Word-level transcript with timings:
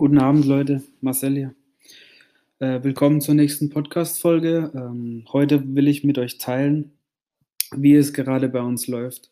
Guten 0.00 0.16
Abend, 0.16 0.46
Leute. 0.46 0.82
Marcel 1.02 1.34
hier. 1.34 1.54
Äh, 2.58 2.82
willkommen 2.82 3.20
zur 3.20 3.34
nächsten 3.34 3.68
Podcast-Folge. 3.68 4.72
Ähm, 4.74 5.26
heute 5.30 5.62
will 5.74 5.88
ich 5.88 6.04
mit 6.04 6.16
euch 6.16 6.38
teilen, 6.38 6.92
wie 7.76 7.96
es 7.96 8.14
gerade 8.14 8.48
bei 8.48 8.62
uns 8.62 8.86
läuft. 8.86 9.30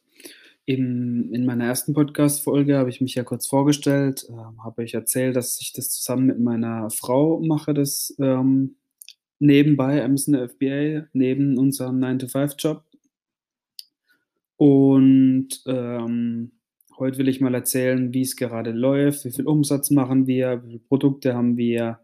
Im, 0.67 1.33
in 1.33 1.46
meiner 1.46 1.65
ersten 1.65 1.95
Podcast-Folge 1.95 2.77
habe 2.77 2.90
ich 2.90 3.01
mich 3.01 3.15
ja 3.15 3.24
kurz 3.24 3.46
vorgestellt, 3.46 4.26
äh, 4.28 4.62
habe 4.62 4.83
euch 4.83 4.92
erzählt, 4.92 5.37
dass 5.37 5.58
ich 5.58 5.72
das 5.72 5.88
zusammen 5.88 6.26
mit 6.26 6.38
meiner 6.38 6.90
Frau 6.90 7.40
mache, 7.40 7.72
das 7.72 8.14
ähm, 8.19 8.76
nebenbei 9.38 10.04
Amazon 10.04 10.35
FBA, 10.35 11.06
neben 11.14 11.56
unserem 11.56 11.98
9-to-5-Job. 11.98 12.85
Und 14.58 15.48
ähm, 15.64 16.58
Heute 16.98 17.19
will 17.19 17.28
ich 17.28 17.41
mal 17.41 17.55
erzählen, 17.55 18.12
wie 18.12 18.23
es 18.23 18.34
gerade 18.34 18.73
läuft, 18.73 19.24
wie 19.24 19.30
viel 19.30 19.46
Umsatz 19.46 19.91
machen 19.91 20.27
wir, 20.27 20.64
wie 20.64 20.68
viele 20.68 20.78
Produkte 20.80 21.34
haben 21.34 21.56
wir, 21.56 22.00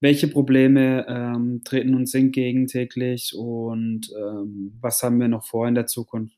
welche 0.00 0.26
Probleme 0.26 1.06
ähm, 1.08 1.62
treten 1.64 1.94
uns 1.94 2.14
entgegen 2.14 2.66
täglich 2.66 3.34
und 3.36 4.10
ähm, 4.18 4.76
was 4.80 5.02
haben 5.04 5.20
wir 5.20 5.28
noch 5.28 5.46
vor 5.46 5.68
in 5.68 5.76
der 5.76 5.86
Zukunft. 5.86 6.36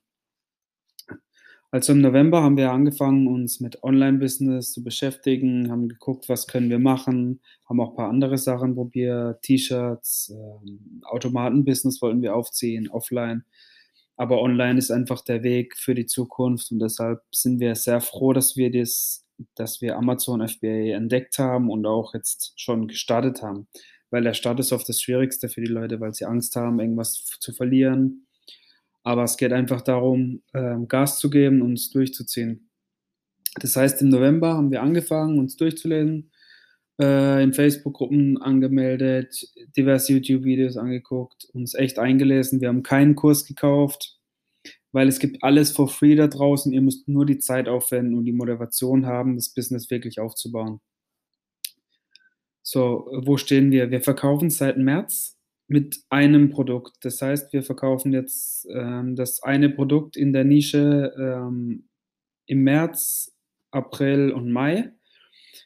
Also 1.70 1.92
im 1.92 2.00
November 2.00 2.42
haben 2.42 2.56
wir 2.56 2.72
angefangen, 2.72 3.28
uns 3.28 3.60
mit 3.60 3.82
Online-Business 3.82 4.72
zu 4.72 4.82
beschäftigen, 4.82 5.70
haben 5.70 5.88
geguckt, 5.88 6.28
was 6.28 6.48
können 6.48 6.68
wir 6.68 6.80
machen, 6.80 7.40
haben 7.66 7.80
auch 7.80 7.90
ein 7.90 7.96
paar 7.96 8.10
andere 8.10 8.38
Sachen 8.38 8.74
probiert, 8.74 9.40
T-Shirts, 9.42 10.34
ähm, 10.34 11.00
Automaten-Business 11.04 12.02
wollten 12.02 12.22
wir 12.22 12.34
aufziehen, 12.34 12.90
offline. 12.90 13.44
Aber 14.20 14.42
online 14.42 14.78
ist 14.78 14.90
einfach 14.90 15.22
der 15.22 15.42
Weg 15.42 15.78
für 15.78 15.94
die 15.94 16.04
Zukunft 16.04 16.70
und 16.70 16.78
deshalb 16.78 17.22
sind 17.32 17.58
wir 17.58 17.74
sehr 17.74 18.02
froh, 18.02 18.34
dass 18.34 18.54
wir 18.54 18.70
das, 18.70 19.24
dass 19.54 19.80
wir 19.80 19.96
Amazon 19.96 20.46
FBA 20.46 20.94
entdeckt 20.94 21.38
haben 21.38 21.70
und 21.70 21.86
auch 21.86 22.12
jetzt 22.12 22.52
schon 22.60 22.86
gestartet 22.86 23.40
haben. 23.40 23.66
Weil 24.10 24.22
der 24.22 24.34
Start 24.34 24.60
ist 24.60 24.74
oft 24.74 24.86
das 24.86 25.00
Schwierigste 25.00 25.48
für 25.48 25.62
die 25.62 25.72
Leute, 25.72 26.00
weil 26.00 26.12
sie 26.12 26.26
Angst 26.26 26.54
haben, 26.54 26.80
irgendwas 26.80 27.24
zu 27.40 27.54
verlieren. 27.54 28.26
Aber 29.04 29.24
es 29.24 29.38
geht 29.38 29.54
einfach 29.54 29.80
darum, 29.80 30.42
ähm, 30.52 30.86
Gas 30.86 31.18
zu 31.18 31.30
geben 31.30 31.62
und 31.62 31.78
es 31.78 31.88
durchzuziehen. 31.88 32.68
Das 33.58 33.74
heißt, 33.74 34.02
im 34.02 34.10
November 34.10 34.52
haben 34.52 34.70
wir 34.70 34.82
angefangen, 34.82 35.38
uns 35.38 35.56
durchzulesen, 35.56 36.30
äh, 37.00 37.42
in 37.42 37.54
Facebook-Gruppen 37.54 38.36
angemeldet, 38.36 39.48
diverse 39.74 40.12
YouTube-Videos 40.12 40.76
angeguckt, 40.76 41.46
uns 41.54 41.72
echt 41.72 41.98
eingelesen. 41.98 42.60
Wir 42.60 42.68
haben 42.68 42.82
keinen 42.82 43.14
Kurs 43.14 43.46
gekauft, 43.46 44.19
weil 44.92 45.08
es 45.08 45.18
gibt 45.18 45.42
alles 45.42 45.72
for 45.72 45.88
free 45.88 46.14
da 46.14 46.26
draußen. 46.26 46.72
Ihr 46.72 46.80
müsst 46.80 47.08
nur 47.08 47.26
die 47.26 47.38
Zeit 47.38 47.68
aufwenden 47.68 48.16
und 48.16 48.24
die 48.24 48.32
Motivation 48.32 49.06
haben, 49.06 49.36
das 49.36 49.54
Business 49.54 49.90
wirklich 49.90 50.20
aufzubauen. 50.20 50.80
So, 52.62 53.08
wo 53.24 53.36
stehen 53.36 53.70
wir? 53.70 53.90
Wir 53.90 54.00
verkaufen 54.00 54.50
seit 54.50 54.76
März 54.76 55.38
mit 55.66 56.00
einem 56.08 56.50
Produkt. 56.50 56.96
Das 57.02 57.22
heißt, 57.22 57.52
wir 57.52 57.62
verkaufen 57.62 58.12
jetzt 58.12 58.66
ähm, 58.72 59.16
das 59.16 59.42
eine 59.42 59.70
Produkt 59.70 60.16
in 60.16 60.32
der 60.32 60.44
Nische 60.44 61.14
ähm, 61.18 61.88
im 62.46 62.62
März, 62.64 63.36
April 63.70 64.32
und 64.32 64.50
Mai. 64.50 64.92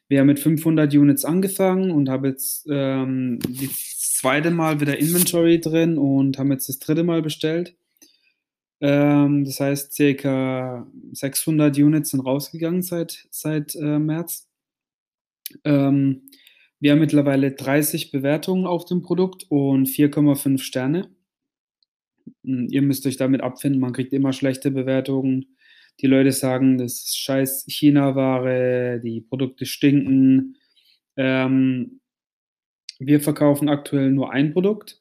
Wir 0.08 0.20
haben 0.20 0.26
mit 0.26 0.38
500 0.38 0.92
Units 0.94 1.24
angefangen 1.24 1.90
und 1.90 2.10
haben 2.10 2.26
jetzt 2.26 2.66
ähm, 2.70 3.38
das 3.40 4.12
zweite 4.14 4.50
Mal 4.50 4.80
wieder 4.80 4.98
Inventory 4.98 5.60
drin 5.60 5.96
und 5.96 6.38
haben 6.38 6.52
jetzt 6.52 6.68
das 6.68 6.78
dritte 6.78 7.02
Mal 7.02 7.22
bestellt. 7.22 7.74
Ähm, 8.84 9.46
das 9.46 9.60
heißt, 9.60 9.94
circa 9.94 10.86
600 11.12 11.78
Units 11.78 12.10
sind 12.10 12.20
rausgegangen 12.20 12.82
seit, 12.82 13.26
seit 13.30 13.74
äh, 13.76 13.98
März. 13.98 14.46
Ähm, 15.64 16.28
wir 16.80 16.92
haben 16.92 17.00
mittlerweile 17.00 17.52
30 17.52 18.10
Bewertungen 18.10 18.66
auf 18.66 18.84
dem 18.84 19.00
Produkt 19.00 19.46
und 19.48 19.88
4,5 19.88 20.58
Sterne. 20.58 21.08
Hm, 22.44 22.68
ihr 22.70 22.82
müsst 22.82 23.06
euch 23.06 23.16
damit 23.16 23.40
abfinden, 23.40 23.80
man 23.80 23.94
kriegt 23.94 24.12
immer 24.12 24.34
schlechte 24.34 24.70
Bewertungen 24.70 25.54
die 26.00 26.06
Leute 26.06 26.32
sagen, 26.32 26.78
das 26.78 26.94
ist 27.04 27.18
scheiß 27.18 27.66
China-Ware, 27.68 29.00
die 29.02 29.20
Produkte 29.20 29.66
stinken. 29.66 30.56
Ähm, 31.16 32.00
wir 32.98 33.20
verkaufen 33.20 33.68
aktuell 33.68 34.10
nur 34.10 34.32
ein 34.32 34.52
Produkt. 34.52 35.00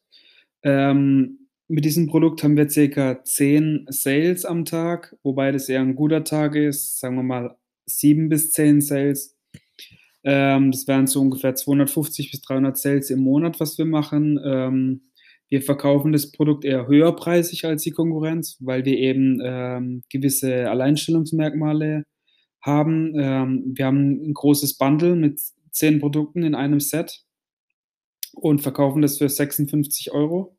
Ähm, 0.61 1.42
mit 1.67 1.85
diesem 1.85 2.07
Produkt 2.07 2.43
haben 2.43 2.57
wir 2.57 2.69
circa 2.69 3.23
10 3.23 3.85
Sales 3.89 4.45
am 4.45 4.65
Tag, 4.65 5.15
wobei 5.23 5.51
das 5.51 5.69
eher 5.69 5.81
ein 5.81 5.95
guter 5.95 6.23
Tag 6.23 6.55
ist, 6.55 6.99
sagen 6.99 7.15
wir 7.15 7.23
mal 7.23 7.55
7 7.85 8.29
bis 8.29 8.51
10 8.51 8.81
Sales. 8.81 9.37
Ähm, 10.23 10.71
das 10.71 10.87
wären 10.87 11.07
so 11.07 11.21
ungefähr 11.21 11.55
250 11.55 12.31
bis 12.31 12.41
300 12.41 12.77
Sales 12.77 13.09
im 13.09 13.19
Monat, 13.19 13.59
was 13.59 13.77
wir 13.77 13.85
machen. 13.85 14.39
Ähm, 14.43 15.01
wir 15.49 15.61
verkaufen 15.61 16.11
das 16.11 16.31
Produkt 16.31 16.65
eher 16.65 16.87
höherpreisig 16.87 17.65
als 17.65 17.83
die 17.83 17.91
Konkurrenz, 17.91 18.57
weil 18.59 18.85
wir 18.85 18.97
eben 18.97 19.39
ähm, 19.43 20.03
gewisse 20.09 20.69
Alleinstellungsmerkmale 20.69 22.05
haben. 22.61 23.13
Ähm, 23.19 23.73
wir 23.75 23.85
haben 23.85 24.29
ein 24.29 24.33
großes 24.33 24.77
Bundle 24.77 25.15
mit 25.15 25.39
zehn 25.71 25.99
Produkten 25.99 26.43
in 26.43 26.55
einem 26.55 26.79
Set 26.79 27.23
und 28.33 28.61
verkaufen 28.61 29.01
das 29.01 29.17
für 29.17 29.29
56 29.29 30.11
Euro. 30.11 30.57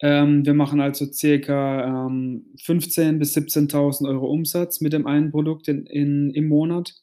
Ähm, 0.00 0.46
wir 0.46 0.54
machen 0.54 0.80
also 0.80 1.06
circa 1.06 2.06
ähm, 2.06 2.54
15.000 2.58 3.18
bis 3.18 3.36
17.000 3.36 4.08
Euro 4.08 4.30
Umsatz 4.30 4.80
mit 4.80 4.92
dem 4.92 5.06
einen 5.06 5.30
Produkt 5.30 5.68
in, 5.68 5.86
in, 5.86 6.30
im 6.30 6.48
Monat. 6.48 6.94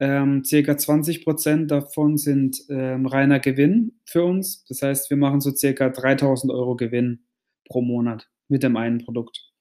Ähm, 0.00 0.42
circa 0.44 0.76
20 0.76 1.24
Prozent 1.24 1.70
davon 1.70 2.16
sind 2.16 2.58
ähm, 2.68 3.06
reiner 3.06 3.38
Gewinn 3.38 4.00
für 4.04 4.24
uns. 4.24 4.64
Das 4.64 4.82
heißt, 4.82 5.10
wir 5.10 5.16
machen 5.16 5.40
so 5.40 5.52
circa 5.52 5.90
3000 5.90 6.52
Euro 6.52 6.74
Gewinn 6.74 7.24
pro 7.64 7.82
Monat 7.82 8.28
mit 8.48 8.64
dem 8.64 8.76
einen 8.76 8.98
Produkt. 8.98 9.52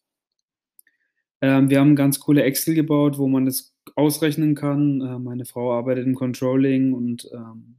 Ähm, 1.42 1.70
wir 1.70 1.80
haben 1.80 1.96
ganz 1.96 2.20
coole 2.20 2.44
Excel 2.44 2.74
gebaut, 2.74 3.20
wo 3.20 3.28
man 3.28 3.46
das 3.46 3.76
ausrechnen 3.96 4.56
kann. 4.56 5.02
Äh, 5.02 5.20
meine 5.20 5.46
Frau 5.46 5.74
arbeitet 5.74 6.06
im 6.06 6.16
Controlling 6.16 6.94
und 6.94 7.30
ähm, 7.34 7.78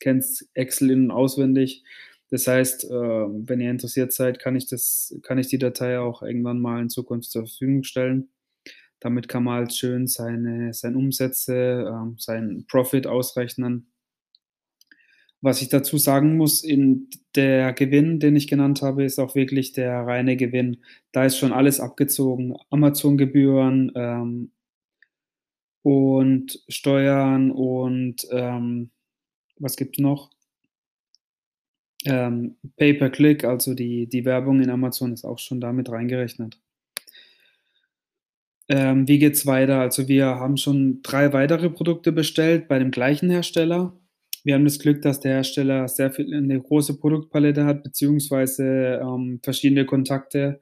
kennt 0.00 0.24
Excel 0.54 0.90
in- 0.90 1.04
und 1.04 1.10
auswendig. 1.12 1.84
Das 2.32 2.46
heißt, 2.46 2.84
äh, 2.84 2.88
wenn 2.90 3.60
ihr 3.60 3.70
interessiert 3.70 4.10
seid, 4.10 4.38
kann 4.38 4.56
ich, 4.56 4.66
das, 4.66 5.14
kann 5.22 5.36
ich 5.36 5.48
die 5.48 5.58
Datei 5.58 5.98
auch 5.98 6.22
irgendwann 6.22 6.62
mal 6.62 6.80
in 6.80 6.88
Zukunft 6.88 7.30
zur 7.30 7.46
Verfügung 7.46 7.84
stellen. 7.84 8.30
Damit 9.00 9.28
kann 9.28 9.44
man 9.44 9.56
halt 9.56 9.74
schön 9.74 10.06
seine, 10.06 10.72
seine 10.72 10.96
Umsätze, 10.96 11.92
ähm, 11.92 12.16
seinen 12.18 12.66
Profit 12.68 13.06
ausrechnen. 13.06 13.92
Was 15.42 15.60
ich 15.60 15.68
dazu 15.68 15.98
sagen 15.98 16.38
muss, 16.38 16.64
in 16.64 17.10
der 17.34 17.74
Gewinn, 17.74 18.18
den 18.18 18.34
ich 18.34 18.48
genannt 18.48 18.80
habe, 18.80 19.04
ist 19.04 19.18
auch 19.18 19.34
wirklich 19.34 19.72
der 19.72 20.00
reine 20.06 20.38
Gewinn. 20.38 20.78
Da 21.12 21.26
ist 21.26 21.36
schon 21.36 21.52
alles 21.52 21.80
abgezogen. 21.80 22.56
Amazon-Gebühren 22.70 23.92
ähm, 23.94 24.52
und 25.82 26.64
Steuern 26.68 27.50
und 27.50 28.26
ähm, 28.30 28.90
was 29.58 29.76
gibt 29.76 29.98
es 29.98 30.02
noch? 30.02 30.30
Ähm, 32.04 32.56
Pay-per-Click, 32.76 33.44
also 33.44 33.74
die, 33.74 34.08
die 34.08 34.24
Werbung 34.24 34.60
in 34.60 34.70
Amazon 34.70 35.12
ist 35.12 35.24
auch 35.24 35.38
schon 35.38 35.60
damit 35.60 35.90
reingerechnet. 35.90 36.58
Ähm, 38.68 39.06
wie 39.06 39.18
geht's 39.18 39.46
weiter? 39.46 39.80
Also 39.80 40.08
wir 40.08 40.26
haben 40.26 40.56
schon 40.56 41.02
drei 41.02 41.32
weitere 41.32 41.70
Produkte 41.70 42.12
bestellt 42.12 42.68
bei 42.68 42.78
dem 42.78 42.90
gleichen 42.90 43.30
Hersteller. 43.30 43.92
Wir 44.44 44.54
haben 44.54 44.64
das 44.64 44.78
Glück, 44.78 45.02
dass 45.02 45.20
der 45.20 45.34
Hersteller 45.34 45.86
sehr 45.88 46.10
viel 46.10 46.34
eine 46.34 46.60
große 46.60 46.98
Produktpalette 46.98 47.64
hat, 47.64 47.82
beziehungsweise 47.82 49.00
ähm, 49.02 49.40
verschiedene 49.42 49.84
Kontakte 49.84 50.60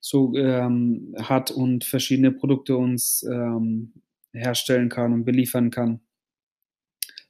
so 0.00 0.34
ähm, 0.36 1.14
hat 1.18 1.50
und 1.50 1.84
verschiedene 1.84 2.32
Produkte 2.32 2.76
uns 2.76 3.26
ähm, 3.30 3.92
herstellen 4.32 4.88
kann 4.88 5.12
und 5.12 5.24
beliefern 5.24 5.70
kann. 5.70 6.00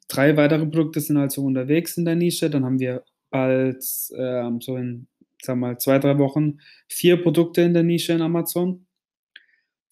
Drei 0.08 0.36
weitere 0.36 0.66
Produkte 0.66 1.00
sind 1.00 1.16
also 1.16 1.42
unterwegs 1.42 1.96
in 1.96 2.04
der 2.04 2.16
Nische. 2.16 2.48
Dann 2.50 2.64
haben 2.64 2.78
wir 2.78 3.02
bald 3.30 3.84
ähm, 4.16 4.60
so 4.60 4.76
in, 4.76 5.08
wir 5.44 5.54
mal, 5.54 5.78
zwei, 5.78 5.98
drei 5.98 6.18
Wochen 6.18 6.58
vier 6.88 7.22
Produkte 7.22 7.62
in 7.62 7.74
der 7.74 7.82
Nische 7.82 8.12
in 8.12 8.22
Amazon 8.22 8.86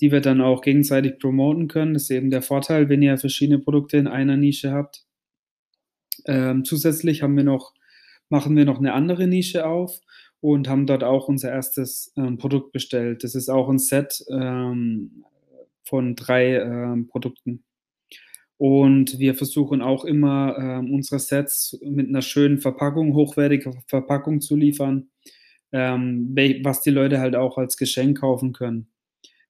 die 0.00 0.12
wir 0.12 0.20
dann 0.20 0.40
auch 0.40 0.62
gegenseitig 0.62 1.18
promoten 1.18 1.68
können. 1.68 1.94
Das 1.94 2.04
ist 2.04 2.10
eben 2.10 2.30
der 2.30 2.42
Vorteil, 2.42 2.88
wenn 2.88 3.02
ihr 3.02 3.18
verschiedene 3.18 3.58
Produkte 3.58 3.96
in 3.96 4.06
einer 4.06 4.36
Nische 4.36 4.72
habt. 4.72 5.06
Ähm, 6.26 6.64
zusätzlich 6.64 7.22
haben 7.22 7.36
wir 7.36 7.44
noch, 7.44 7.74
machen 8.28 8.56
wir 8.56 8.64
noch 8.64 8.78
eine 8.78 8.92
andere 8.92 9.26
Nische 9.26 9.66
auf 9.66 10.00
und 10.40 10.68
haben 10.68 10.86
dort 10.86 11.04
auch 11.04 11.28
unser 11.28 11.50
erstes 11.50 12.12
ähm, 12.16 12.36
Produkt 12.36 12.72
bestellt. 12.72 13.24
Das 13.24 13.34
ist 13.34 13.48
auch 13.48 13.68
ein 13.68 13.78
Set 13.78 14.24
ähm, 14.30 15.24
von 15.84 16.14
drei 16.14 16.56
ähm, 16.56 17.08
Produkten. 17.08 17.64
Und 18.58 19.18
wir 19.18 19.34
versuchen 19.34 19.82
auch 19.82 20.04
immer, 20.04 20.56
ähm, 20.58 20.92
unsere 20.94 21.18
Sets 21.20 21.78
mit 21.82 22.08
einer 22.08 22.22
schönen 22.22 22.58
Verpackung, 22.58 23.14
hochwertiger 23.14 23.74
Verpackung 23.86 24.40
zu 24.40 24.56
liefern, 24.56 25.10
ähm, 25.72 26.34
was 26.64 26.82
die 26.82 26.90
Leute 26.90 27.20
halt 27.20 27.36
auch 27.36 27.58
als 27.58 27.76
Geschenk 27.76 28.20
kaufen 28.20 28.52
können 28.52 28.88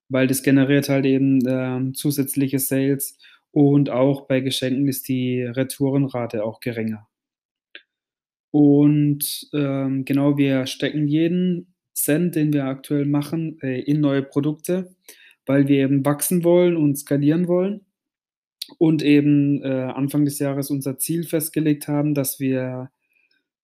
weil 0.08 0.26
das 0.26 0.42
generiert 0.42 0.88
halt 0.88 1.06
eben 1.06 1.46
äh, 1.46 1.92
zusätzliche 1.94 2.58
Sales 2.58 3.18
Und 3.52 3.90
auch 3.90 4.26
bei 4.26 4.40
Geschenken 4.40 4.88
ist 4.88 5.08
die 5.08 5.42
Retourenrate 5.42 6.44
auch 6.44 6.60
geringer. 6.60 7.08
Und, 8.50 9.48
ähm, 9.52 10.04
genau, 10.04 10.36
wir 10.38 10.66
stecken 10.66 11.06
jeden 11.08 11.74
Cent, 11.94 12.34
den 12.36 12.52
wir 12.52 12.64
aktuell 12.64 13.04
machen, 13.06 13.58
äh, 13.62 13.80
in 13.80 14.00
neue 14.00 14.22
Produkte, 14.22 14.94
weil 15.46 15.68
wir 15.68 15.84
eben 15.84 16.04
wachsen 16.04 16.44
wollen 16.44 16.76
und 16.76 16.96
skalieren 16.96 17.48
wollen 17.48 17.85
und 18.78 19.02
eben, 19.02 19.62
äh, 19.62 19.92
Anfang 19.94 20.24
des 20.24 20.38
Jahres 20.38 20.70
unser 20.70 20.98
Ziel 20.98 21.24
festgelegt 21.24 21.88
haben, 21.88 22.14
dass 22.14 22.40
wir, 22.40 22.90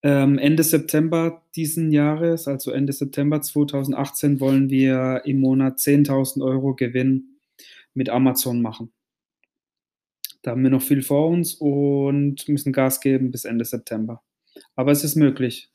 ähm, 0.03 0.39
Ende 0.39 0.63
September 0.65 1.43
diesen 1.55 1.93
Jahres, 1.93 2.49
also 2.49 2.73
Ende 2.73 2.93
September 2.93 3.41
2018, 3.41 4.41
wollen 4.41 4.71
wir 4.71 5.23
im 5.25 5.41
Monat 5.41 5.79
10.000 5.81 6.43
Euro 6.45 6.75
Gewinn 6.75 7.39
mit 7.95 8.09
Amazon 8.09 8.63
machen. 8.63 8.93
Da 10.43 10.53
haben 10.53 10.63
wir 10.65 10.71
noch 10.71 10.83
viel 10.83 11.03
vor 11.03 11.29
uns 11.29 11.55
und 11.55 12.49
müssen 12.49 12.73
Gas 12.73 13.01
geben 13.01 13.31
bis 13.31 13.45
Ende 13.45 13.65
September. 13.65 14.23
Aber 14.75 14.91
es 14.93 15.05
ist 15.05 15.17
möglich. 15.17 15.71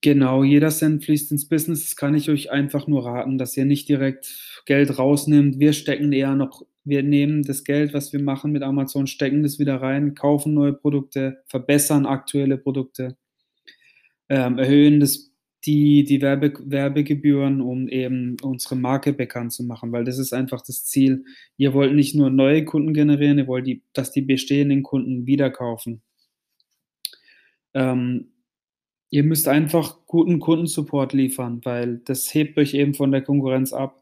Genau, 0.00 0.42
jeder 0.42 0.70
Cent 0.70 1.04
fließt 1.04 1.30
ins 1.30 1.48
Business. 1.48 1.84
Das 1.84 1.96
kann 1.96 2.14
ich 2.16 2.28
euch 2.28 2.50
einfach 2.50 2.88
nur 2.88 3.04
raten, 3.04 3.38
dass 3.38 3.56
ihr 3.56 3.64
nicht 3.64 3.88
direkt 3.88 4.62
Geld 4.66 4.98
rausnimmt. 4.98 5.60
Wir 5.60 5.72
stecken 5.72 6.12
eher 6.12 6.34
noch 6.34 6.64
wir 6.84 7.02
nehmen 7.02 7.42
das 7.42 7.64
Geld, 7.64 7.94
was 7.94 8.12
wir 8.12 8.20
machen 8.22 8.52
mit 8.52 8.62
Amazon, 8.62 9.06
stecken 9.06 9.42
das 9.42 9.58
wieder 9.58 9.80
rein, 9.80 10.14
kaufen 10.14 10.54
neue 10.54 10.72
Produkte, 10.72 11.42
verbessern 11.46 12.06
aktuelle 12.06 12.58
Produkte, 12.58 13.16
ähm, 14.28 14.58
erhöhen 14.58 15.00
das 15.00 15.32
die, 15.64 16.04
die 16.04 16.20
Werbe, 16.20 16.52
Werbegebühren, 16.64 17.60
um 17.60 17.88
eben 17.88 18.36
unsere 18.42 18.74
Marke 18.76 19.12
bekannt 19.12 19.52
zu 19.52 19.62
machen, 19.64 19.92
weil 19.92 20.04
das 20.04 20.18
ist 20.18 20.32
einfach 20.32 20.60
das 20.60 20.84
Ziel. 20.84 21.24
Ihr 21.56 21.72
wollt 21.72 21.94
nicht 21.94 22.14
nur 22.14 22.30
neue 22.30 22.64
Kunden 22.64 22.94
generieren, 22.94 23.38
ihr 23.38 23.46
wollt, 23.46 23.66
die, 23.66 23.82
dass 23.92 24.10
die 24.10 24.22
bestehenden 24.22 24.82
Kunden 24.82 25.26
wieder 25.26 25.50
kaufen. 25.50 26.02
Ähm, 27.74 28.32
ihr 29.10 29.22
müsst 29.22 29.46
einfach 29.46 30.06
guten 30.06 30.40
Kundensupport 30.40 31.12
liefern, 31.12 31.60
weil 31.64 31.98
das 31.98 32.32
hebt 32.34 32.58
euch 32.58 32.74
eben 32.74 32.94
von 32.94 33.12
der 33.12 33.22
Konkurrenz 33.22 33.72
ab. 33.72 34.01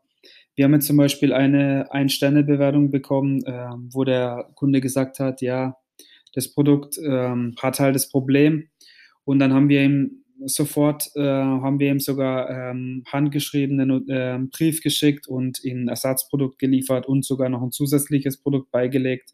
Wir 0.61 0.65
haben 0.65 0.75
jetzt 0.75 0.89
zum 0.89 0.99
Beispiel 0.99 1.33
eine 1.33 1.91
Ein-Sterne-Bewertung 1.91 2.91
bekommen, 2.91 3.43
äh, 3.47 3.71
wo 3.95 4.05
der 4.05 4.51
Kunde 4.57 4.83
gesagt 4.83 5.19
hat, 5.19 5.41
ja, 5.41 5.79
das 6.35 6.53
Produkt 6.53 6.99
ähm, 7.03 7.55
hat 7.62 7.81
halt 7.81 7.95
das 7.95 8.11
Problem. 8.11 8.69
Und 9.25 9.39
dann 9.39 9.55
haben 9.55 9.71
wir 9.71 9.83
ihm 9.83 10.23
sofort 10.45 11.12
äh, 11.17 11.23
haben 11.23 11.81
wir 11.81 11.91
ihm 11.91 11.99
sogar 11.99 12.51
ähm, 12.51 13.05
handgeschriebenen 13.11 14.07
äh, 14.11 14.39
Brief 14.53 14.83
geschickt 14.83 15.27
und 15.29 15.65
ihm 15.65 15.85
ein 15.85 15.89
Ersatzprodukt 15.89 16.59
geliefert 16.59 17.07
und 17.07 17.25
sogar 17.25 17.49
noch 17.49 17.62
ein 17.62 17.73
zusätzliches 17.73 18.43
Produkt 18.43 18.71
beigelegt. 18.71 19.33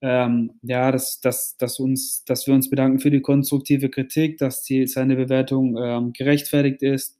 Ähm, 0.00 0.52
ja, 0.62 0.90
dass, 0.90 1.20
dass, 1.20 1.58
dass, 1.58 1.78
uns, 1.78 2.24
dass 2.24 2.46
wir 2.46 2.54
uns 2.54 2.70
bedanken 2.70 3.00
für 3.00 3.10
die 3.10 3.20
konstruktive 3.20 3.90
Kritik, 3.90 4.38
dass 4.38 4.62
die, 4.62 4.86
seine 4.86 5.16
Bewertung 5.16 5.76
ähm, 5.78 6.14
gerechtfertigt 6.14 6.82
ist 6.82 7.17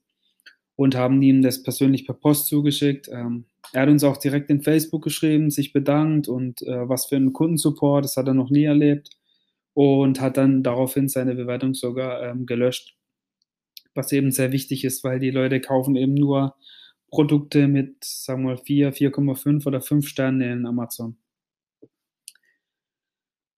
und 0.78 0.94
haben 0.94 1.20
ihm 1.20 1.42
das 1.42 1.62
persönlich 1.62 2.06
per 2.06 2.14
Post 2.14 2.46
zugeschickt. 2.46 3.08
Ähm, 3.12 3.44
er 3.72 3.82
hat 3.82 3.88
uns 3.90 4.04
auch 4.04 4.16
direkt 4.16 4.48
in 4.48 4.62
Facebook 4.62 5.04
geschrieben, 5.04 5.50
sich 5.50 5.72
bedankt 5.72 6.28
und 6.28 6.62
äh, 6.62 6.88
was 6.88 7.06
für 7.06 7.16
einen 7.16 7.34
Kundensupport, 7.34 8.04
das 8.04 8.16
hat 8.16 8.28
er 8.28 8.34
noch 8.34 8.48
nie 8.48 8.64
erlebt 8.64 9.10
und 9.74 10.20
hat 10.20 10.36
dann 10.38 10.62
daraufhin 10.62 11.08
seine 11.08 11.34
Bewertung 11.34 11.74
sogar 11.74 12.22
ähm, 12.22 12.46
gelöscht 12.46 12.98
was 13.98 14.12
eben 14.12 14.30
sehr 14.30 14.52
wichtig 14.52 14.84
ist, 14.84 15.04
weil 15.04 15.18
die 15.18 15.30
Leute 15.30 15.60
kaufen 15.60 15.96
eben 15.96 16.14
nur 16.14 16.56
Produkte 17.10 17.68
mit, 17.68 18.02
sagen 18.02 18.44
wir 18.44 18.54
mal, 18.54 18.56
4, 18.56 18.94
4,5 18.94 19.66
oder 19.66 19.82
5 19.82 20.06
Sternen 20.08 20.40
in 20.40 20.66
Amazon. 20.66 21.18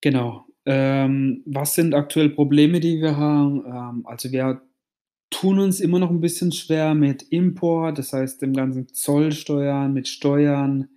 Genau. 0.01 0.47
Ähm, 0.67 1.43
was 1.47 1.75
sind 1.75 1.95
aktuell 1.95 2.31
Probleme, 2.31 2.81
die 2.81 3.01
wir 3.01 3.17
haben? 3.17 3.65
Ähm, 3.67 4.07
also 4.07 4.33
wir 4.33 4.63
tun 5.31 5.59
uns 5.59 5.81
immer 5.81 5.99
noch 5.99 6.11
ein 6.11 6.21
bisschen 6.21 6.53
schwer 6.53 6.95
mit 6.95 7.23
Import, 7.31 7.99
das 7.99 8.13
heißt 8.13 8.43
dem 8.43 8.53
ganzen 8.53 8.89
Zollsteuern, 8.89 9.93
mit 9.93 10.09
Steuern. 10.09 10.89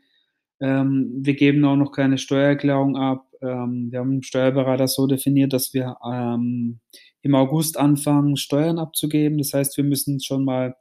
Ähm, 0.59 1.11
wir 1.21 1.35
geben 1.35 1.63
auch 1.65 1.75
noch 1.75 1.91
keine 1.91 2.17
Steuererklärung 2.17 2.97
ab. 2.97 3.27
Ähm, 3.41 3.91
wir 3.91 3.99
haben 3.99 4.11
einen 4.11 4.23
Steuerberater 4.23 4.87
so 4.87 5.07
definiert, 5.07 5.53
dass 5.53 5.73
wir 5.73 5.97
ähm, 6.05 6.79
im 7.21 7.35
August 7.35 7.77
anfangen, 7.77 8.37
Steuern 8.37 8.79
abzugeben. 8.79 9.37
Das 9.37 9.53
heißt, 9.53 9.77
wir 9.77 9.83
müssen 9.83 10.19
schon 10.19 10.45
mal 10.45 10.75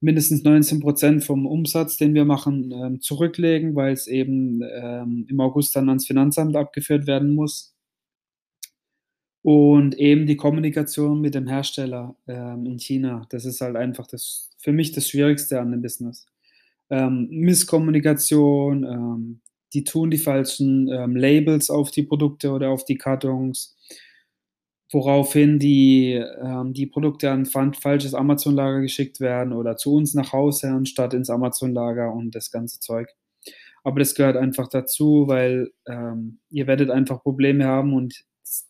mindestens 0.00 0.44
19 0.44 0.80
Prozent 0.80 1.24
vom 1.24 1.46
Umsatz, 1.46 1.96
den 1.96 2.14
wir 2.14 2.24
machen, 2.24 2.72
ähm, 2.72 3.00
zurücklegen, 3.00 3.74
weil 3.74 3.92
es 3.92 4.06
eben 4.06 4.60
ähm, 4.62 5.26
im 5.28 5.40
August 5.40 5.74
dann 5.74 5.88
ans 5.88 6.06
Finanzamt 6.06 6.56
abgeführt 6.56 7.06
werden 7.06 7.34
muss. 7.34 7.74
Und 9.48 9.94
eben 9.94 10.26
die 10.26 10.36
Kommunikation 10.36 11.22
mit 11.22 11.34
dem 11.34 11.46
Hersteller 11.46 12.14
ähm, 12.26 12.66
in 12.66 12.78
China, 12.78 13.24
das 13.30 13.46
ist 13.46 13.62
halt 13.62 13.76
einfach 13.76 14.06
das, 14.06 14.50
für 14.58 14.72
mich 14.72 14.92
das 14.92 15.08
Schwierigste 15.08 15.58
an 15.58 15.70
dem 15.70 15.80
Business. 15.80 16.26
Ähm, 16.90 17.28
Misskommunikation, 17.30 18.84
ähm, 18.84 19.40
die 19.72 19.84
tun 19.84 20.10
die 20.10 20.18
falschen 20.18 20.88
ähm, 20.88 21.16
Labels 21.16 21.70
auf 21.70 21.90
die 21.90 22.02
Produkte 22.02 22.50
oder 22.50 22.68
auf 22.68 22.84
die 22.84 22.98
Kartons 22.98 23.74
woraufhin 24.92 25.58
die, 25.58 26.12
ähm, 26.12 26.74
die 26.74 26.86
Produkte 26.86 27.30
an 27.30 27.46
falsches 27.46 28.12
Amazon-Lager 28.12 28.82
geschickt 28.82 29.18
werden 29.18 29.54
oder 29.54 29.78
zu 29.78 29.94
uns 29.94 30.12
nach 30.12 30.34
Hause 30.34 30.68
anstatt 30.68 31.14
ins 31.14 31.30
Amazon-Lager 31.30 32.12
und 32.12 32.34
das 32.34 32.50
ganze 32.50 32.80
Zeug. 32.80 33.08
Aber 33.82 33.98
das 33.98 34.14
gehört 34.14 34.36
einfach 34.36 34.68
dazu, 34.68 35.24
weil 35.26 35.70
ähm, 35.86 36.40
ihr 36.50 36.66
werdet 36.66 36.90
einfach 36.90 37.22
Probleme 37.22 37.64
haben 37.64 37.94
und 37.94 38.26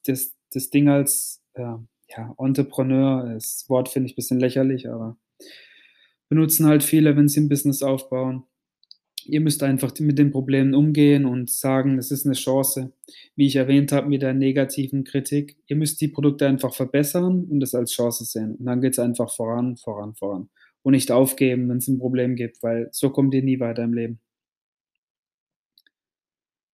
das, 0.07 0.38
das 0.53 0.71
Ding 0.71 0.89
als 0.89 1.43
äh, 1.55 1.77
ja, 2.09 2.35
Entrepreneur, 2.39 3.35
das 3.35 3.67
Wort 3.69 3.89
finde 3.89 4.07
ich 4.07 4.13
ein 4.13 4.17
bisschen 4.17 4.41
lächerlich, 4.41 4.89
aber 4.89 5.17
benutzen 6.29 6.67
halt 6.67 6.83
viele, 6.83 7.17
wenn 7.17 7.29
sie 7.29 7.41
ein 7.41 7.49
Business 7.49 7.83
aufbauen 7.83 8.45
ihr 9.29 9.41
müsst 9.41 9.63
einfach 9.63 9.93
mit 10.01 10.19
den 10.19 10.31
Problemen 10.31 10.75
umgehen 10.75 11.27
und 11.27 11.51
sagen, 11.51 11.99
es 11.99 12.11
ist 12.11 12.27
eine 12.27 12.35
Chance. 12.35 12.93
Wie 13.37 13.47
ich 13.47 13.57
erwähnt 13.57 13.93
habe 13.93 14.09
mit 14.09 14.23
der 14.23 14.35
negativen 14.35 15.05
Kritik, 15.05 15.59
ihr 15.67 15.77
müsst 15.77 16.01
die 16.01 16.09
Produkte 16.09 16.47
einfach 16.47 16.75
verbessern 16.75 17.45
und 17.45 17.63
es 17.63 17.75
als 17.75 17.93
Chance 17.93 18.25
sehen. 18.25 18.57
Und 18.57 18.67
dann 18.67 18.81
geht 18.81 18.93
es 18.93 18.99
einfach 18.99 19.31
voran, 19.35 19.77
voran, 19.77 20.15
voran. 20.15 20.49
Und 20.83 20.93
nicht 20.93 21.13
aufgeben, 21.13 21.69
wenn 21.69 21.79
es 21.79 21.89
ein 21.89 21.99
Problem 21.99 22.37
gibt, 22.37 22.63
weil 22.63 22.89
so 22.93 23.11
kommt 23.11 23.35
ihr 23.35 23.43
nie 23.43 23.61
weiter 23.61 23.85
im 23.85 23.93
Leben. 23.93 24.21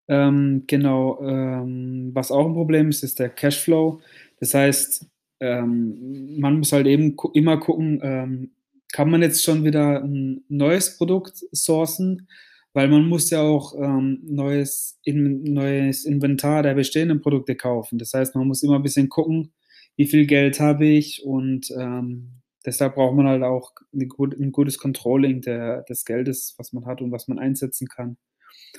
Ähm, 0.07 0.63
genau, 0.67 1.21
ähm, 1.21 2.11
was 2.13 2.31
auch 2.31 2.45
ein 2.45 2.53
Problem 2.53 2.89
ist, 2.89 3.03
ist 3.03 3.19
der 3.19 3.29
Cashflow. 3.29 4.01
Das 4.39 4.53
heißt, 4.53 5.07
ähm, 5.39 6.39
man 6.39 6.57
muss 6.59 6.73
halt 6.73 6.87
eben 6.87 7.15
gu 7.15 7.29
immer 7.33 7.59
gucken, 7.59 7.99
ähm, 8.03 8.51
kann 8.91 9.09
man 9.09 9.21
jetzt 9.21 9.43
schon 9.43 9.63
wieder 9.63 10.03
ein 10.03 10.43
neues 10.49 10.97
Produkt 10.97 11.37
sourcen, 11.51 12.27
weil 12.73 12.87
man 12.89 13.07
muss 13.07 13.29
ja 13.29 13.41
auch 13.41 13.75
ähm, 13.81 14.19
neues, 14.23 14.99
in, 15.03 15.43
neues 15.43 16.05
Inventar 16.05 16.63
der 16.63 16.75
bestehenden 16.75 17.21
Produkte 17.21 17.55
kaufen. 17.55 17.97
Das 17.97 18.13
heißt, 18.13 18.35
man 18.35 18.47
muss 18.47 18.63
immer 18.63 18.75
ein 18.75 18.83
bisschen 18.83 19.09
gucken, 19.09 19.53
wie 19.95 20.05
viel 20.07 20.25
Geld 20.25 20.59
habe 20.59 20.85
ich 20.85 21.23
und 21.25 21.71
ähm, 21.77 22.41
deshalb 22.65 22.95
braucht 22.95 23.15
man 23.15 23.27
halt 23.27 23.43
auch 23.43 23.73
gut, 24.09 24.37
ein 24.39 24.51
gutes 24.51 24.77
Controlling 24.77 25.41
der, 25.41 25.83
des 25.83 26.05
Geldes, 26.05 26.55
was 26.57 26.73
man 26.73 26.85
hat 26.85 27.01
und 27.01 27.11
was 27.11 27.27
man 27.27 27.39
einsetzen 27.39 27.87
kann 27.87 28.17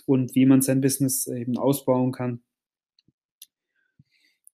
und 0.07 0.35
wie 0.35 0.47
man 0.47 0.63
sein 0.63 0.81
Business 0.81 1.27
eben 1.27 1.57
ausbauen 1.59 2.13
kann. 2.13 2.41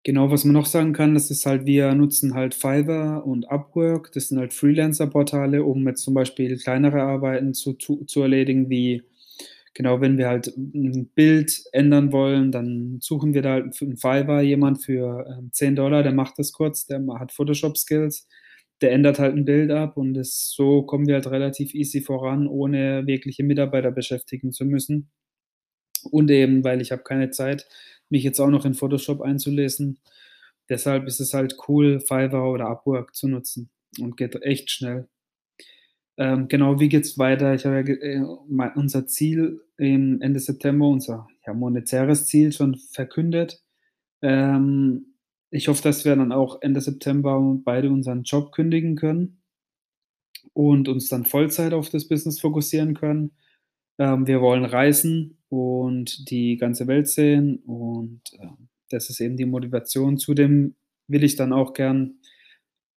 Genau, 0.02 0.30
was 0.30 0.44
man 0.44 0.54
noch 0.54 0.64
sagen 0.64 0.94
kann, 0.94 1.12
das 1.12 1.30
ist 1.30 1.44
halt, 1.44 1.66
wir 1.66 1.94
nutzen 1.94 2.34
halt 2.34 2.54
Fiverr 2.54 3.26
und 3.26 3.50
Upwork. 3.50 4.10
Das 4.12 4.28
sind 4.28 4.38
halt 4.38 4.54
Freelancer-Portale, 4.54 5.62
um 5.62 5.86
jetzt 5.86 6.02
zum 6.02 6.14
Beispiel 6.14 6.56
kleinere 6.56 7.02
Arbeiten 7.02 7.52
zu, 7.52 7.74
zu, 7.74 8.04
zu 8.06 8.22
erledigen, 8.22 8.70
wie 8.70 9.02
genau, 9.74 10.00
wenn 10.00 10.18
wir 10.18 10.28
halt 10.28 10.56
ein 10.56 11.10
Bild 11.14 11.62
ändern 11.72 12.12
wollen, 12.12 12.50
dann 12.50 12.98
suchen 13.00 13.34
wir 13.34 13.42
da 13.42 13.52
halt 13.52 13.80
einen 13.80 13.96
Fiverr 13.96 14.40
jemand 14.40 14.82
für 14.82 15.26
ähm, 15.28 15.50
10 15.52 15.76
Dollar, 15.76 16.02
der 16.02 16.12
macht 16.12 16.38
das 16.38 16.52
kurz, 16.52 16.86
der 16.86 17.02
hat 17.18 17.32
Photoshop-Skills, 17.32 18.26
der 18.80 18.92
ändert 18.92 19.18
halt 19.18 19.34
ein 19.34 19.44
Bild 19.44 19.70
ab 19.70 19.96
und 19.96 20.14
das, 20.14 20.52
so 20.54 20.82
kommen 20.82 21.06
wir 21.06 21.14
halt 21.14 21.26
relativ 21.26 21.74
easy 21.74 22.00
voran, 22.00 22.46
ohne 22.46 23.06
wirkliche 23.06 23.44
Mitarbeiter 23.44 23.90
beschäftigen 23.90 24.52
zu 24.52 24.64
müssen. 24.64 25.10
Und 26.10 26.30
eben, 26.30 26.64
weil 26.64 26.80
ich 26.80 26.92
habe 26.92 27.02
keine 27.02 27.30
Zeit, 27.30 27.66
mich 28.08 28.24
jetzt 28.24 28.40
auch 28.40 28.48
noch 28.48 28.64
in 28.64 28.74
Photoshop 28.74 29.20
einzulesen. 29.20 29.98
Deshalb 30.68 31.06
ist 31.06 31.20
es 31.20 31.34
halt 31.34 31.56
cool, 31.68 32.00
Fiverr 32.00 32.50
oder 32.50 32.68
Upwork 32.68 33.14
zu 33.14 33.28
nutzen 33.28 33.70
und 33.98 34.16
geht 34.16 34.40
echt 34.42 34.70
schnell. 34.70 35.08
Ähm, 36.16 36.48
genau, 36.48 36.80
wie 36.80 36.88
geht 36.88 37.04
es 37.04 37.18
weiter? 37.18 37.54
Ich 37.54 37.64
habe 37.66 37.82
ja 37.82 37.94
äh, 37.96 38.70
unser 38.76 39.06
Ziel 39.06 39.62
im 39.78 40.20
Ende 40.20 40.40
September, 40.40 40.86
unser 40.88 41.26
ja, 41.46 41.54
monetäres 41.54 42.26
Ziel 42.26 42.52
schon 42.52 42.76
verkündet. 42.76 43.62
Ähm, 44.22 45.09
ich 45.50 45.68
hoffe, 45.68 45.82
dass 45.82 46.04
wir 46.04 46.16
dann 46.16 46.32
auch 46.32 46.62
Ende 46.62 46.80
September 46.80 47.40
beide 47.64 47.90
unseren 47.90 48.22
Job 48.22 48.52
kündigen 48.52 48.96
können 48.96 49.42
und 50.52 50.88
uns 50.88 51.08
dann 51.08 51.24
Vollzeit 51.24 51.72
auf 51.72 51.90
das 51.90 52.08
Business 52.08 52.40
fokussieren 52.40 52.94
können. 52.94 53.32
Ähm, 53.98 54.26
wir 54.26 54.40
wollen 54.40 54.64
reisen 54.64 55.38
und 55.48 56.30
die 56.30 56.56
ganze 56.56 56.86
Welt 56.86 57.08
sehen 57.08 57.56
und, 57.66 58.22
ähm, 58.40 58.68
das 58.90 59.10
ist 59.10 59.20
eben 59.20 59.36
die 59.36 59.46
Motivation. 59.46 60.18
Zudem 60.18 60.74
will 61.08 61.24
ich 61.24 61.36
dann 61.36 61.52
auch 61.52 61.74
gern 61.74 62.20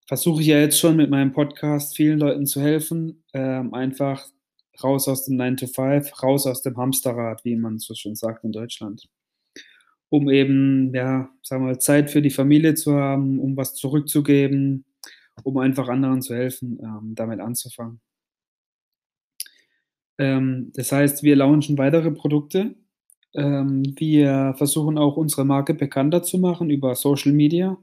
versuche 0.07 0.41
ich 0.41 0.47
ja 0.47 0.59
jetzt 0.59 0.79
schon 0.79 0.97
mit 0.97 1.09
meinem 1.09 1.31
Podcast 1.31 1.95
vielen 1.95 2.19
Leuten 2.19 2.45
zu 2.45 2.61
helfen, 2.61 3.23
ähm, 3.33 3.73
einfach 3.73 4.27
raus 4.83 5.07
aus 5.07 5.25
dem 5.25 5.37
9 5.37 5.57
to 5.57 5.67
5, 5.67 6.23
raus 6.23 6.47
aus 6.47 6.61
dem 6.61 6.77
Hamsterrad, 6.77 7.45
wie 7.45 7.55
man 7.55 7.79
so 7.79 7.93
schön 7.93 8.15
sagt 8.15 8.43
in 8.43 8.51
Deutschland. 8.51 9.07
Um 10.13 10.29
eben, 10.29 10.93
ja, 10.93 11.27
sagen 11.41 11.63
wir 11.63 11.69
mal, 11.69 11.79
Zeit 11.79 12.11
für 12.11 12.21
die 12.21 12.29
Familie 12.29 12.75
zu 12.75 12.93
haben, 12.93 13.39
um 13.39 13.57
was 13.57 13.73
zurückzugeben, 13.73 14.85
um 15.41 15.57
einfach 15.57 15.89
anderen 15.89 16.21
zu 16.21 16.35
helfen, 16.35 16.79
ähm, 16.83 17.15
damit 17.15 17.39
anzufangen. 17.39 17.99
Ähm, 20.19 20.71
das 20.75 20.91
heißt, 20.91 21.23
wir 21.23 21.35
launchen 21.35 21.79
weitere 21.79 22.11
Produkte. 22.11 22.75
Ähm, 23.33 23.81
wir 23.97 24.53
versuchen 24.55 24.99
auch 24.99 25.17
unsere 25.17 25.45
Marke 25.45 25.73
bekannter 25.73 26.21
zu 26.21 26.37
machen 26.37 26.69
über 26.69 26.93
Social 26.93 27.31
Media. 27.31 27.79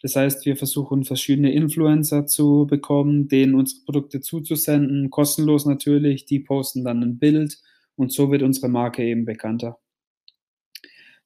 Das 0.00 0.16
heißt, 0.16 0.46
wir 0.46 0.56
versuchen 0.56 1.04
verschiedene 1.04 1.52
Influencer 1.52 2.26
zu 2.26 2.66
bekommen, 2.66 3.28
denen 3.28 3.54
unsere 3.54 3.82
Produkte 3.84 4.22
zuzusenden, 4.22 5.10
kostenlos 5.10 5.66
natürlich. 5.66 6.24
Die 6.24 6.40
posten 6.40 6.82
dann 6.84 7.02
ein 7.02 7.18
Bild 7.18 7.58
und 7.96 8.10
so 8.10 8.30
wird 8.30 8.42
unsere 8.42 8.70
Marke 8.70 9.04
eben 9.04 9.26
bekannter. 9.26 9.78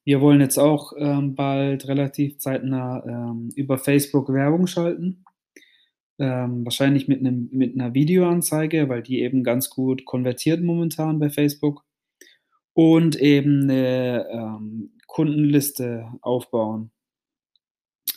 Wir 0.05 0.19
wollen 0.19 0.41
jetzt 0.41 0.57
auch 0.57 0.93
ähm, 0.97 1.35
bald 1.35 1.87
relativ 1.87 2.37
zeitnah 2.37 3.03
ähm, 3.05 3.49
über 3.55 3.77
Facebook 3.77 4.33
Werbung 4.33 4.67
schalten. 4.67 5.23
Ähm, 6.19 6.65
wahrscheinlich 6.65 7.07
mit, 7.07 7.21
einem, 7.21 7.49
mit 7.51 7.73
einer 7.73 7.93
Videoanzeige, 7.93 8.89
weil 8.89 9.01
die 9.01 9.21
eben 9.21 9.43
ganz 9.43 9.69
gut 9.69 10.05
konvertiert 10.05 10.61
momentan 10.61 11.19
bei 11.19 11.29
Facebook. 11.29 11.85
Und 12.73 13.15
eben 13.15 13.63
eine 13.63 14.27
ähm, 14.31 14.91
Kundenliste 15.07 16.11
aufbauen. 16.21 16.91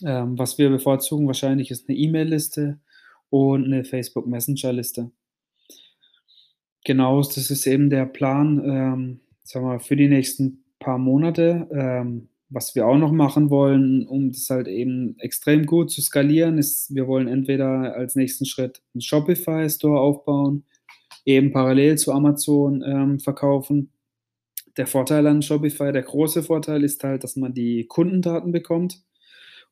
Ähm, 0.02 0.38
was 0.38 0.58
wir 0.58 0.70
bevorzugen 0.70 1.26
wahrscheinlich 1.26 1.70
ist 1.70 1.88
eine 1.88 1.96
E-Mail-Liste 1.96 2.80
und 3.30 3.64
eine 3.64 3.84
Facebook 3.84 4.26
Messenger-Liste. 4.26 5.10
Genau, 6.84 7.20
das 7.20 7.50
ist 7.50 7.66
eben 7.66 7.90
der 7.90 8.06
Plan, 8.06 8.62
ähm, 8.64 9.20
sagen 9.42 9.66
wir, 9.66 9.80
für 9.80 9.96
die 9.96 10.08
nächsten 10.08 10.65
paar 10.86 10.98
Monate. 10.98 11.68
Ähm, 11.72 12.28
was 12.48 12.76
wir 12.76 12.86
auch 12.86 12.96
noch 12.96 13.10
machen 13.10 13.50
wollen, 13.50 14.06
um 14.06 14.30
das 14.30 14.48
halt 14.50 14.68
eben 14.68 15.18
extrem 15.18 15.66
gut 15.66 15.90
zu 15.90 16.00
skalieren, 16.00 16.58
ist, 16.58 16.94
wir 16.94 17.08
wollen 17.08 17.26
entweder 17.26 17.96
als 17.96 18.14
nächsten 18.14 18.46
Schritt 18.46 18.82
einen 18.94 19.00
Shopify-Store 19.00 19.98
aufbauen, 19.98 20.64
eben 21.24 21.50
parallel 21.50 21.98
zu 21.98 22.12
Amazon 22.12 22.84
ähm, 22.86 23.18
verkaufen. 23.18 23.90
Der 24.76 24.86
Vorteil 24.86 25.26
an 25.26 25.42
Shopify, 25.42 25.90
der 25.90 26.02
große 26.02 26.44
Vorteil 26.44 26.84
ist 26.84 27.02
halt, 27.02 27.24
dass 27.24 27.34
man 27.34 27.52
die 27.52 27.86
Kundendaten 27.88 28.52
bekommt 28.52 29.02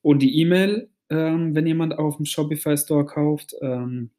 und 0.03 0.21
die 0.21 0.41
E-Mail, 0.41 0.91
ähm, 1.11 1.55
wenn 1.55 1.69
jemand 1.69 1.97
auf 1.97 2.17
dem 2.17 2.27
Shopify 2.27 2.77
Store 2.77 3.07
kauft. 3.07 3.55
Ähm, 3.63 4.11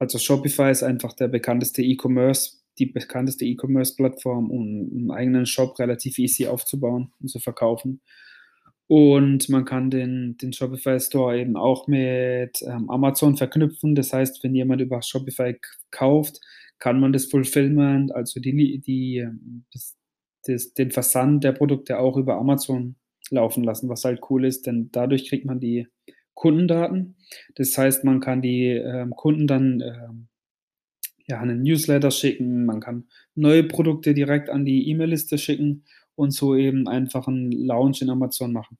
also 0.00 0.18
Shopify 0.18 0.72
ist 0.72 0.82
einfach 0.82 1.12
der 1.12 1.28
bekannteste 1.28 1.82
E-Commerce, 1.82 2.57
die 2.78 2.86
bekannteste 2.86 3.44
E-Commerce-Plattform, 3.44 4.50
um 4.50 4.90
einen 4.90 5.10
eigenen 5.10 5.46
Shop 5.46 5.78
relativ 5.78 6.18
easy 6.18 6.46
aufzubauen 6.46 7.12
und 7.20 7.28
zu 7.28 7.38
verkaufen. 7.38 8.00
Und 8.86 9.50
man 9.50 9.66
kann 9.66 9.90
den, 9.90 10.38
den 10.38 10.54
Shopify 10.54 10.98
Store 10.98 11.38
eben 11.38 11.56
auch 11.56 11.86
mit 11.88 12.62
ähm, 12.62 12.88
Amazon 12.88 13.36
verknüpfen. 13.36 13.94
Das 13.94 14.14
heißt, 14.14 14.42
wenn 14.42 14.54
jemand 14.54 14.80
über 14.80 15.02
Shopify 15.02 15.56
kauft, 15.90 16.40
kann 16.78 16.98
man 16.98 17.12
das 17.12 17.26
Fulfillment, 17.26 18.14
also 18.14 18.40
die, 18.40 18.80
die, 18.80 19.26
das, 19.72 19.96
das, 20.44 20.72
den 20.72 20.90
Versand 20.90 21.44
der 21.44 21.52
Produkte 21.52 21.98
auch 21.98 22.16
über 22.16 22.36
Amazon 22.36 22.96
laufen 23.30 23.62
lassen, 23.62 23.90
was 23.90 24.04
halt 24.04 24.20
cool 24.30 24.46
ist, 24.46 24.66
denn 24.66 24.88
dadurch 24.90 25.28
kriegt 25.28 25.44
man 25.44 25.60
die 25.60 25.86
Kundendaten. 26.34 27.16
Das 27.56 27.76
heißt, 27.76 28.04
man 28.04 28.20
kann 28.20 28.40
die 28.40 28.68
ähm, 28.68 29.10
Kunden 29.10 29.46
dann 29.46 29.80
ähm, 29.80 30.28
ja, 31.28 31.40
einen 31.40 31.62
Newsletter 31.62 32.10
schicken, 32.10 32.66
man 32.66 32.80
kann 32.80 33.06
neue 33.34 33.62
Produkte 33.64 34.14
direkt 34.14 34.50
an 34.50 34.64
die 34.64 34.88
E-Mail-Liste 34.90 35.38
schicken 35.38 35.84
und 36.14 36.32
so 36.32 36.56
eben 36.56 36.88
einfach 36.88 37.28
einen 37.28 37.52
Launch 37.52 38.02
in 38.02 38.10
Amazon 38.10 38.52
machen. 38.52 38.78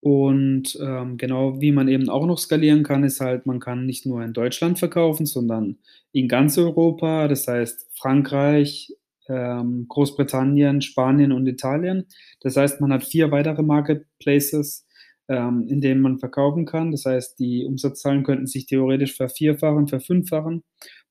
Und 0.00 0.76
ähm, 0.82 1.16
genau 1.16 1.60
wie 1.60 1.70
man 1.70 1.86
eben 1.86 2.08
auch 2.08 2.26
noch 2.26 2.38
skalieren 2.38 2.82
kann, 2.82 3.04
ist 3.04 3.20
halt, 3.20 3.46
man 3.46 3.60
kann 3.60 3.86
nicht 3.86 4.04
nur 4.04 4.22
in 4.24 4.32
Deutschland 4.32 4.80
verkaufen, 4.80 5.26
sondern 5.26 5.78
in 6.10 6.26
ganz 6.26 6.58
Europa, 6.58 7.28
das 7.28 7.46
heißt 7.46 7.88
Frankreich, 7.94 8.92
ähm, 9.28 9.86
Großbritannien, 9.88 10.82
Spanien 10.82 11.30
und 11.30 11.46
Italien. 11.46 12.06
Das 12.40 12.56
heißt, 12.56 12.80
man 12.80 12.92
hat 12.92 13.04
vier 13.04 13.30
weitere 13.30 13.62
Marketplaces, 13.62 14.86
ähm, 15.32 15.66
in 15.68 15.80
denen 15.80 16.00
man 16.00 16.18
verkaufen 16.18 16.66
kann. 16.66 16.90
Das 16.92 17.06
heißt, 17.06 17.38
die 17.38 17.64
Umsatzzahlen 17.64 18.22
könnten 18.22 18.46
sich 18.46 18.66
theoretisch 18.66 19.16
vervierfachen, 19.16 19.88
verfünffachen. 19.88 20.62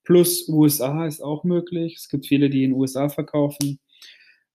Plus 0.04 0.48
USA 0.48 1.06
ist 1.06 1.22
auch 1.22 1.44
möglich. 1.44 1.96
Es 1.98 2.10
gibt 2.10 2.28
viele, 2.28 2.50
die 2.50 2.64
in 2.64 2.74
USA 2.74 3.10
verkaufen. 3.10 3.80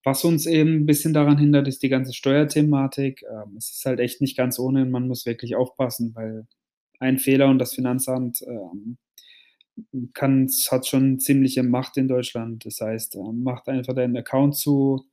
Was 0.04 0.25
uns 0.25 0.46
eben 0.46 0.76
ein 0.76 0.87
bisschen 0.87 1.12
daran 1.12 1.38
hindert, 1.38 1.66
ist 1.66 1.82
die 1.82 1.88
ganze 1.88 2.12
Steuerthematik. 2.14 3.25
Ähm, 3.25 3.56
es 3.56 3.70
ist 3.70 3.85
halt 3.85 4.00
echt 4.00 4.20
nicht 4.20 4.37
ganz 4.37 4.58
ohne. 4.58 4.85
Man 4.85 5.08
muss 5.08 5.26
wirklich 5.26 5.56
aufpassen, 5.56 6.12
weil 6.14 6.46
ein 7.00 7.18
Fehler 7.18 7.49
und 7.49 7.58
das 7.58 7.75
Finanzamt 7.75 8.42
ähm, 8.42 8.99
kann, 10.14 10.49
hat 10.70 10.87
schon 10.87 11.18
ziemliche 11.20 11.62
Macht 11.62 11.96
in 11.96 12.08
Deutschland. 12.08 12.64
Das 12.64 12.80
heißt, 12.80 13.16
äh, 13.16 13.32
macht 13.32 13.68
einfach 13.68 13.94
deinen 13.94 14.16
Account 14.16 14.56
zu 14.56 15.06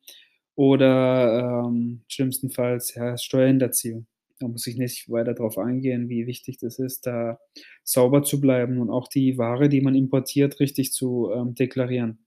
oder 0.55 1.65
ähm, 1.65 2.03
schlimmstenfalls 2.07 2.95
ja, 2.95 3.17
Steuerhinterziehung. 3.17 4.05
Da 4.39 4.47
muss 4.47 4.67
ich 4.67 4.77
nicht 4.77 5.09
weiter 5.09 5.33
darauf 5.33 5.57
eingehen, 5.57 6.09
wie 6.09 6.27
wichtig 6.27 6.57
das 6.57 6.79
ist, 6.79 7.05
da 7.05 7.39
sauber 7.83 8.23
zu 8.23 8.41
bleiben 8.41 8.79
und 8.79 8.89
auch 8.89 9.07
die 9.07 9.37
Ware, 9.37 9.69
die 9.69 9.81
man 9.81 9.95
importiert, 9.95 10.59
richtig 10.59 10.91
zu 10.91 11.31
ähm, 11.33 11.55
deklarieren. 11.55 12.25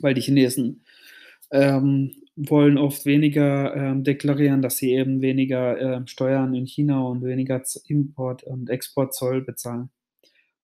Weil 0.00 0.14
die 0.14 0.22
Chinesen 0.22 0.84
ähm, 1.50 2.12
wollen 2.36 2.78
oft 2.78 3.06
weniger 3.06 3.74
ähm, 3.76 4.04
deklarieren, 4.04 4.62
dass 4.62 4.76
sie 4.76 4.92
eben 4.92 5.20
weniger 5.20 5.80
ähm, 5.80 6.06
Steuern 6.06 6.54
in 6.54 6.66
China 6.66 7.02
und 7.02 7.22
weniger 7.22 7.62
Import- 7.86 8.42
und 8.42 8.70
Exportzoll 8.70 9.42
bezahlen. 9.42 9.90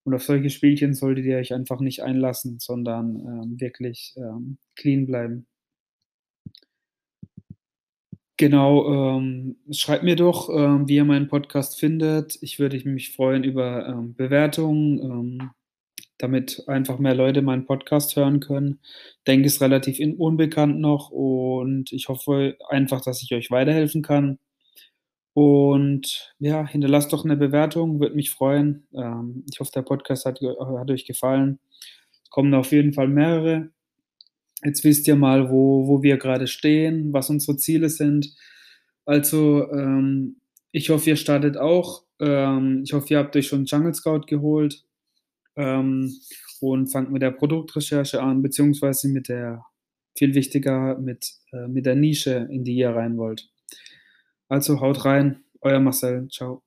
Und 0.04 0.14
auf 0.14 0.22
solche 0.22 0.50
Spielchen 0.50 0.94
solltet 0.94 1.26
ihr 1.26 1.36
euch 1.36 1.52
einfach 1.54 1.80
nicht 1.80 2.02
einlassen, 2.02 2.58
sondern 2.58 3.16
ähm, 3.16 3.60
wirklich 3.60 4.14
ähm, 4.16 4.58
clean 4.74 5.06
bleiben. 5.06 5.46
Genau, 8.40 9.18
ähm, 9.18 9.56
schreibt 9.70 10.02
mir 10.02 10.16
doch, 10.16 10.48
ähm, 10.48 10.88
wie 10.88 10.94
ihr 10.94 11.04
meinen 11.04 11.28
Podcast 11.28 11.78
findet. 11.78 12.38
Ich 12.40 12.58
würde 12.58 12.80
mich 12.88 13.14
freuen 13.14 13.44
über 13.44 13.86
ähm, 13.86 14.14
Bewertungen, 14.14 14.98
ähm, 14.98 15.50
damit 16.16 16.64
einfach 16.66 16.98
mehr 16.98 17.14
Leute 17.14 17.42
meinen 17.42 17.66
Podcast 17.66 18.16
hören 18.16 18.40
können. 18.40 18.80
Ich 19.18 19.24
denke, 19.26 19.46
es 19.46 19.56
ist 19.56 19.60
relativ 19.60 19.98
unbekannt 20.18 20.80
noch 20.80 21.10
und 21.10 21.92
ich 21.92 22.08
hoffe 22.08 22.56
einfach, 22.70 23.02
dass 23.02 23.22
ich 23.22 23.34
euch 23.34 23.50
weiterhelfen 23.50 24.00
kann. 24.00 24.38
Und 25.34 26.34
ja, 26.38 26.66
hinterlasst 26.66 27.12
doch 27.12 27.26
eine 27.26 27.36
Bewertung, 27.36 28.00
würde 28.00 28.14
mich 28.16 28.30
freuen. 28.30 28.86
Ähm, 28.94 29.44
ich 29.52 29.60
hoffe, 29.60 29.72
der 29.74 29.82
Podcast 29.82 30.24
hat, 30.24 30.40
hat 30.40 30.90
euch 30.90 31.04
gefallen. 31.04 31.60
Es 32.24 32.30
kommen 32.30 32.54
auf 32.54 32.72
jeden 32.72 32.94
Fall 32.94 33.08
mehrere. 33.08 33.68
Jetzt 34.64 34.84
wisst 34.84 35.08
ihr 35.08 35.16
mal, 35.16 35.50
wo, 35.50 35.86
wo 35.86 36.02
wir 36.02 36.18
gerade 36.18 36.46
stehen, 36.46 37.12
was 37.12 37.30
unsere 37.30 37.56
Ziele 37.56 37.88
sind. 37.88 38.34
Also, 39.06 39.70
ähm, 39.72 40.36
ich 40.72 40.90
hoffe, 40.90 41.10
ihr 41.10 41.16
startet 41.16 41.56
auch. 41.56 42.04
Ähm, 42.20 42.82
ich 42.84 42.92
hoffe, 42.92 43.14
ihr 43.14 43.18
habt 43.18 43.34
euch 43.36 43.48
schon 43.48 43.64
Jungle 43.64 43.94
Scout 43.94 44.26
geholt 44.26 44.84
ähm, 45.56 46.14
und 46.60 46.88
fangt 46.88 47.10
mit 47.10 47.22
der 47.22 47.30
Produktrecherche 47.30 48.22
an, 48.22 48.42
beziehungsweise 48.42 49.08
mit 49.08 49.28
der, 49.28 49.64
viel 50.16 50.34
wichtiger, 50.34 50.98
mit, 50.98 51.32
äh, 51.52 51.66
mit 51.68 51.86
der 51.86 51.96
Nische, 51.96 52.48
in 52.50 52.64
die 52.64 52.76
ihr 52.76 52.90
rein 52.90 53.16
wollt. 53.16 53.48
Also 54.48 54.80
haut 54.80 55.04
rein, 55.04 55.44
euer 55.60 55.80
Marcel, 55.80 56.28
ciao. 56.28 56.62